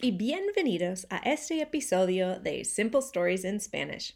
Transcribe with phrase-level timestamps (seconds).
[0.00, 4.14] y bienvenidos a este episodio de Simple Stories in Spanish.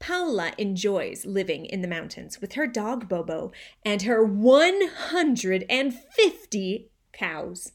[0.00, 3.52] Paula enjoys living in the mountains with her dog Bobo
[3.84, 7.72] and her 150 cows.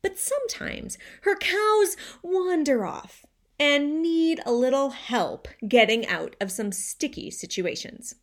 [0.00, 3.26] But sometimes her cows wander off
[3.60, 8.14] and need a little help getting out of some sticky situations.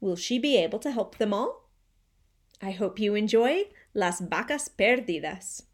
[0.00, 1.68] Will she be able to help them all?
[2.60, 5.64] I hope you enjoy Las Vacas Perdidas.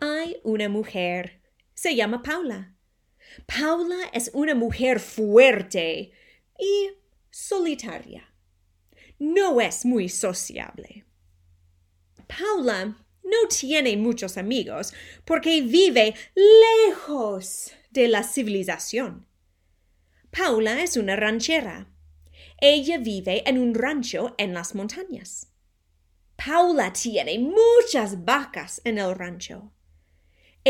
[0.00, 1.42] Hay una mujer.
[1.74, 2.74] Se llama Paula.
[3.46, 6.12] Paula es una mujer fuerte
[6.58, 6.90] y
[7.30, 8.32] solitaria.
[9.18, 11.04] No es muy sociable.
[12.26, 19.26] Paula no tiene muchos amigos porque vive lejos de la civilización.
[20.30, 21.88] Paula es una ranchera.
[22.60, 25.48] Ella vive en un rancho en las montañas.
[26.36, 29.72] Paula tiene muchas vacas en el rancho.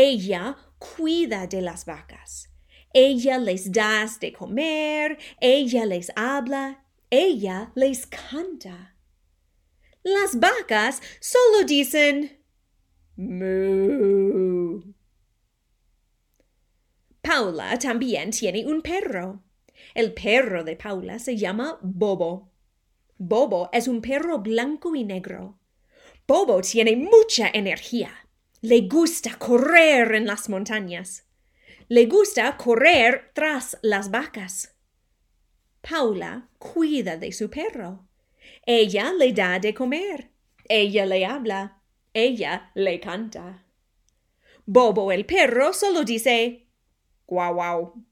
[0.01, 2.49] Ella cuida de las vacas.
[2.93, 8.95] Ella les da de comer, ella les habla, ella les canta.
[10.01, 12.41] Las vacas solo dicen
[13.17, 14.81] moo.
[17.21, 19.43] Paula también tiene un perro.
[19.93, 22.53] El perro de Paula se llama Bobo.
[23.17, 25.59] Bobo es un perro blanco y negro.
[26.25, 28.28] Bobo tiene mucha energía.
[28.61, 31.23] Le gusta correr en las montañas.
[31.87, 34.75] Le gusta correr tras las vacas.
[35.81, 38.05] Paula cuida de su perro.
[38.65, 40.29] Ella le da de comer.
[40.67, 41.81] Ella le habla.
[42.13, 43.63] Ella le canta.
[44.65, 46.67] Bobo el perro solo dice
[47.25, 48.05] guau guau.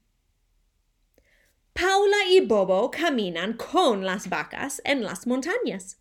[1.74, 5.98] Paula y Bobo caminan con las vacas en las montañas.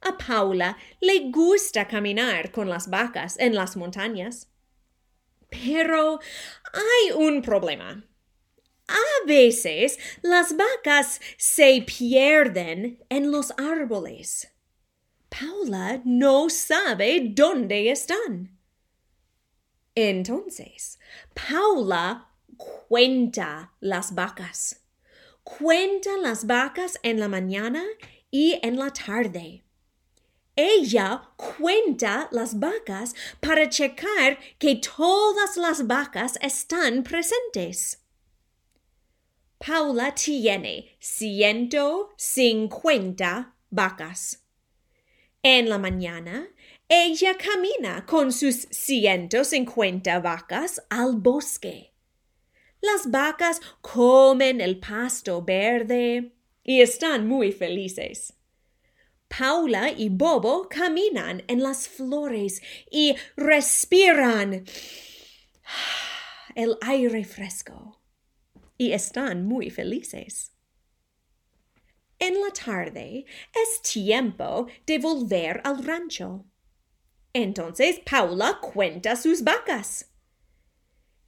[0.00, 4.48] A Paula le gusta caminar con las vacas en las montañas.
[5.48, 6.20] Pero
[6.72, 8.04] hay un problema.
[8.88, 14.52] A veces las vacas se pierden en los árboles.
[15.28, 18.56] Paula no sabe dónde están.
[19.94, 21.00] Entonces,
[21.34, 24.84] Paula cuenta las vacas.
[25.42, 27.84] Cuenta las vacas en la mañana
[28.30, 29.65] y en la tarde.
[30.58, 38.02] Ella cuenta las vacas para checar que todas las vacas están presentes.
[39.58, 44.42] Paula tiene ciento cincuenta vacas.
[45.42, 46.48] En la mañana,
[46.88, 51.92] ella camina con sus ciento cincuenta vacas al bosque.
[52.80, 56.32] Las vacas comen el pasto verde
[56.64, 58.35] y están muy felices.
[59.38, 64.64] Paula y Bobo caminan en las flores y respiran
[66.54, 68.00] el aire fresco
[68.78, 70.52] y están muy felices.
[72.18, 76.46] En la tarde es tiempo de volver al rancho.
[77.34, 80.14] Entonces Paula cuenta sus vacas.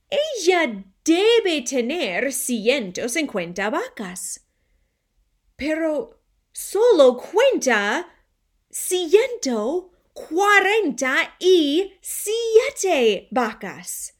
[0.09, 4.47] Ella debe tener ciento cincuenta vacas.
[5.57, 6.18] Pero
[6.59, 8.09] solo cuenta
[8.69, 14.15] ciento cuarenta y siete vacas.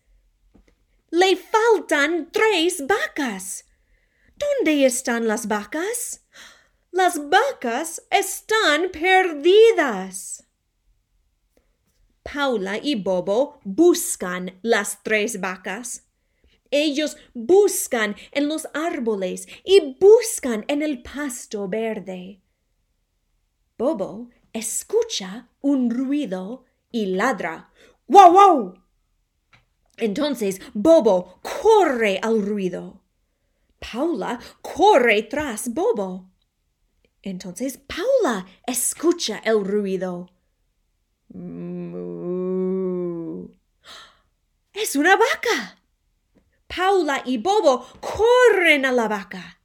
[1.11, 3.65] Le faltan tres vacas.
[4.37, 6.25] ¿Dónde están las vacas?
[6.93, 10.47] Las vacas están perdidas.
[12.23, 16.08] Paula y Bobo buscan las tres vacas.
[16.71, 22.43] Ellos buscan en los árboles y buscan en el pasto verde.
[23.77, 27.73] Bobo escucha un ruido y ladra.
[28.07, 28.75] ¡Wow, wow!
[29.97, 33.03] Entonces Bobo corre al ruido.
[33.79, 36.31] Paula corre tras Bobo.
[37.23, 40.29] Entonces Paula escucha el ruido.
[44.73, 45.78] Es una vaca.
[46.69, 49.61] Paula y Bobo corren a la vaca.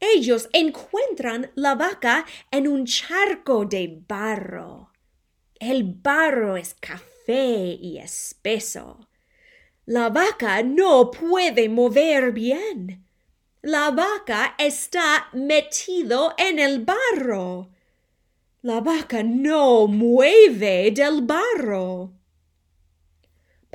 [0.00, 4.90] Ellos encuentran la vaca en un charco de barro.
[5.60, 9.08] El barro es café y espeso.
[9.86, 13.06] La vaca no puede mover bien.
[13.62, 17.70] La vaca está metido en el barro.
[18.62, 22.12] La vaca no mueve del barro.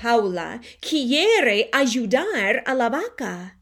[0.02, 3.60] Paula quiere ayudar a la vaca.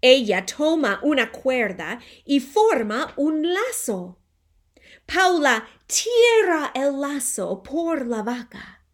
[0.00, 4.20] Ella toma una cuerda y forma un lazo.
[5.06, 8.84] Paula tira el lazo por la vaca.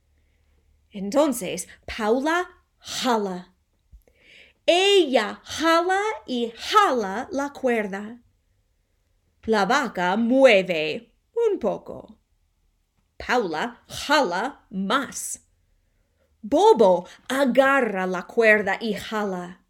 [0.91, 2.49] Entonces Paula
[2.79, 3.53] jala.
[4.65, 8.23] Ella jala y jala la cuerda.
[9.45, 12.17] La vaca mueve un poco.
[13.19, 15.46] Paula jala más.
[16.49, 19.65] Bobo agarra la cuerda y jala.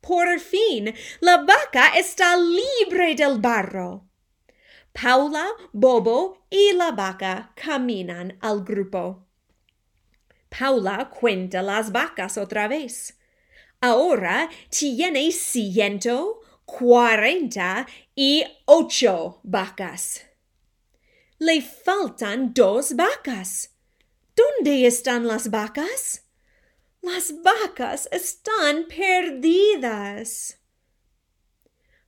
[0.00, 4.06] Por fin, la vaca está libre del barro.
[4.92, 9.26] Paula, Bobo y la vaca caminan al grupo.
[10.48, 13.18] Paula cuenta las vacas otra vez.
[13.80, 17.84] Ahora tiene ciento cuarenta
[18.14, 20.24] y ocho vacas.
[21.38, 23.79] Le faltan dos vacas.
[24.40, 26.26] ¿Dónde están las vacas?
[27.02, 30.58] Las vacas están perdidas.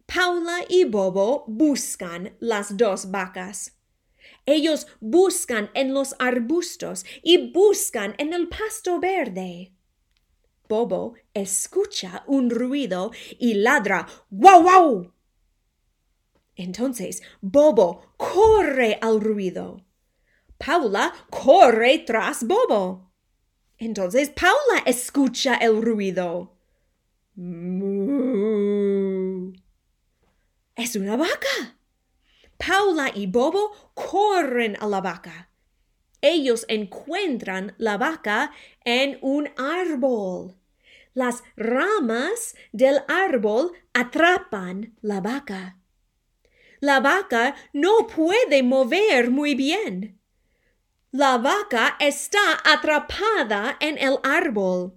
[0.06, 3.76] Paula y Bobo buscan las dos vacas.
[4.46, 9.74] Ellos buscan en los arbustos y buscan en el pasto verde.
[10.68, 15.12] Bobo escucha un ruido y ladra ¡Guau, guau!
[16.56, 19.84] Entonces Bobo corre al ruido.
[20.64, 23.10] Paula corre tras Bobo.
[23.78, 26.56] Entonces Paula escucha el ruido.
[30.76, 31.78] Es una vaca.
[32.56, 35.50] Paula y Bobo corren a la vaca.
[36.20, 38.52] Ellos encuentran la vaca
[38.84, 40.54] en un árbol.
[41.12, 45.80] Las ramas del árbol atrapan la vaca.
[46.78, 50.21] La vaca no puede mover muy bien.
[51.14, 54.94] La vaca está atrapada en el árbol.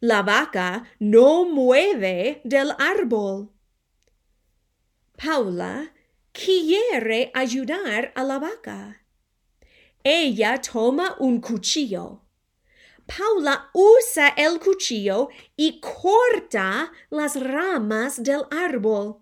[0.00, 3.48] La vaca no mueve del árbol.
[5.16, 5.92] Paula
[6.32, 9.04] quiere ayudar a la vaca.
[10.02, 12.22] Ella toma un cuchillo.
[13.06, 19.18] Paula usa el cuchillo y corta las ramas del árbol.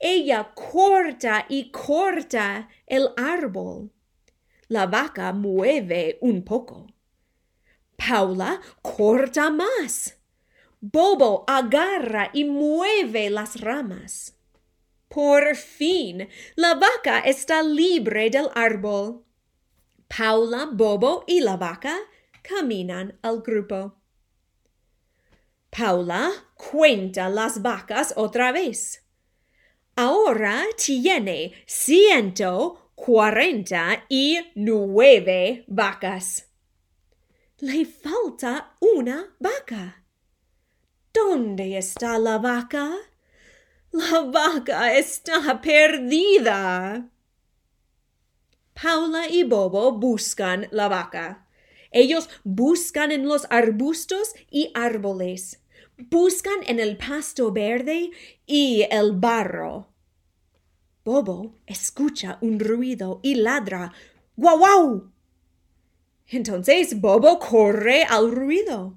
[0.00, 3.90] Ella corta y corta el árbol.
[4.68, 6.86] La vaca mueve un poco.
[7.96, 10.18] Paula corta más.
[10.80, 14.36] Bobo agarra y mueve las ramas.
[15.08, 19.24] Por fin, la vaca está libre del árbol.
[20.06, 21.98] Paula, Bobo y la vaca
[22.42, 23.96] caminan al grupo.
[25.70, 29.04] Paula cuenta las vacas otra vez.
[29.96, 36.48] Ahora tiene ciento cuarenta y nueve vacas.
[37.60, 40.04] Le falta una vaca.
[41.14, 42.96] ¿Dónde está la vaca?
[43.92, 47.08] La vaca está perdida.
[48.74, 51.46] Paula y Bobo buscan la vaca.
[51.92, 55.62] Ellos buscan en los arbustos y árboles.
[55.96, 58.10] Buscan en el pasto verde
[58.44, 59.94] y el barro.
[61.08, 63.94] Bobo escucha un ruido y ladra
[64.36, 65.10] ¡Guau, guau!
[66.26, 68.94] Entonces Bobo corre al ruido.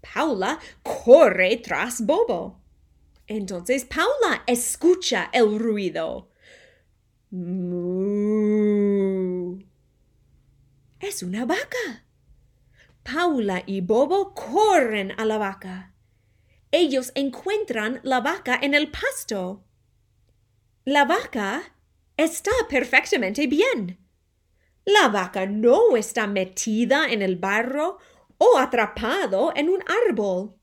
[0.00, 2.60] Paula corre tras Bobo.
[3.26, 6.28] Entonces Paula escucha el ruido.
[11.00, 12.06] Es una vaca.
[13.02, 15.92] Paula y Bobo corren a la vaca.
[16.70, 19.64] Ellos encuentran la vaca en el pasto.
[20.84, 21.62] La vaca
[22.16, 24.04] está perfectamente bien.
[24.84, 27.98] La vaca no está metida en el barro
[28.36, 30.56] o atrapado en un árbol.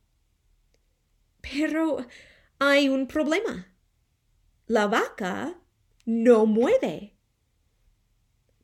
[1.40, 2.06] Pero
[2.60, 3.74] hay un problema.
[4.68, 5.56] La vaca
[6.06, 7.16] no mueve.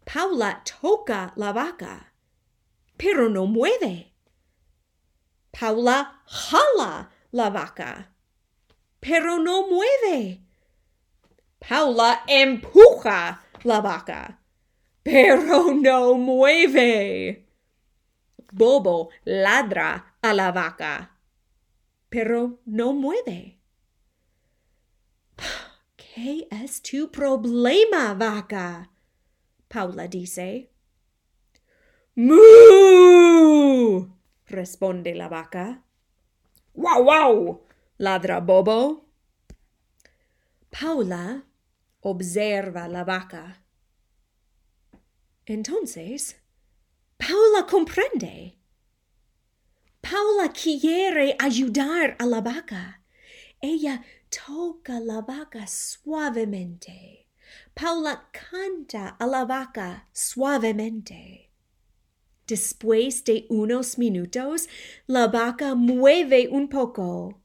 [0.04, 2.14] Paula toca la vaca,
[2.98, 4.14] pero no mueve.
[5.58, 8.14] Paula jala la vaca,
[9.00, 10.45] pero no mueve.
[11.60, 14.40] Paula empuja la vaca,
[15.04, 17.48] pero no mueve.
[18.52, 21.18] Bobo ladra a la vaca,
[22.10, 23.60] pero no mueve.
[25.96, 28.92] ¿Qué es tu problema, vaca?
[29.68, 30.72] Paula dice.
[32.16, 32.36] ¡Mu!
[34.48, 35.84] responde la vaca.
[36.74, 37.62] ¡Wow, wow!
[37.98, 39.05] ladra Bobo.
[40.78, 41.42] Paula
[42.02, 43.64] observa la vaca.
[45.46, 46.36] Entonces,
[47.18, 48.58] Paula comprende.
[50.02, 53.00] Paula quiere ayudar a la vaca.
[53.62, 57.30] Ella toca la vaca suavemente.
[57.74, 61.52] Paula canta a la vaca suavemente.
[62.48, 64.68] Después de unos minutos,
[65.08, 67.42] la vaca mueve un poco.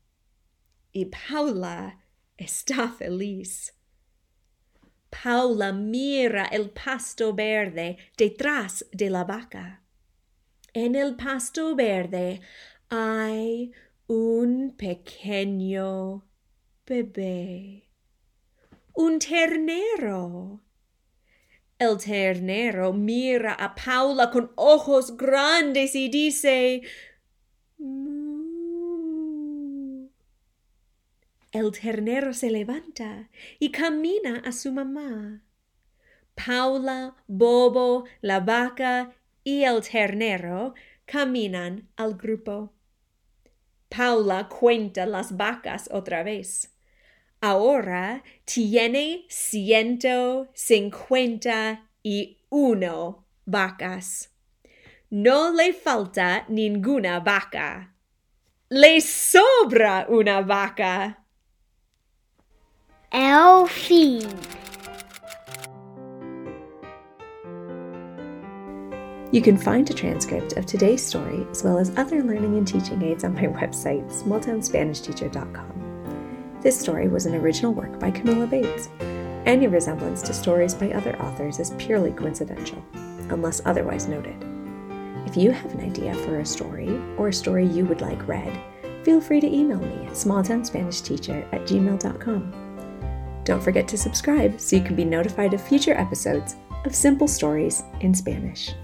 [0.92, 1.99] Y Paula
[2.40, 3.72] está feliz.
[5.10, 9.82] Paula mira el pasto verde detrás de la vaca.
[10.72, 12.40] En el pasto verde
[12.88, 13.72] hay
[14.06, 16.24] un pequeño
[16.86, 17.90] bebé,
[18.94, 20.62] un ternero.
[21.78, 26.82] El ternero mira a Paula con ojos grandes y dice,
[31.52, 33.28] El ternero se levanta
[33.58, 35.42] y camina a su mamá.
[36.34, 40.74] Paula, Bobo, la vaca y el ternero
[41.06, 42.72] caminan al grupo.
[43.88, 46.72] Paula cuenta las vacas otra vez.
[47.40, 54.30] Ahora tiene ciento cincuenta y uno vacas.
[55.08, 57.96] No le falta ninguna vaca.
[58.68, 61.26] Le sobra una vaca.
[63.12, 64.38] El fin.
[69.32, 73.02] You can find a transcript of today's story as well as other learning and teaching
[73.02, 76.58] aids on my website, smalltownspanishteacher.com.
[76.62, 78.88] This story was an original work by Camilla Bates.
[79.44, 82.80] Any resemblance to stories by other authors is purely coincidental,
[83.28, 84.36] unless otherwise noted.
[85.26, 88.56] If you have an idea for a story or a story you would like read,
[89.02, 92.69] feel free to email me at smalltownspanishteacher at gmail.com.
[93.50, 96.54] Don't forget to subscribe so you can be notified of future episodes
[96.84, 98.74] of Simple Stories in Spanish.